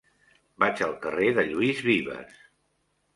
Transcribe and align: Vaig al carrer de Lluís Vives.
Vaig 0.61 0.79
al 0.85 0.95
carrer 1.03 1.27
de 1.39 1.43
Lluís 1.49 1.83
Vives. 1.91 2.41